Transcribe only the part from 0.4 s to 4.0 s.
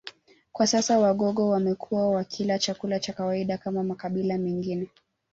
Kwa sasa Wagogo wamekuwa wakila chakula cha kawaida kama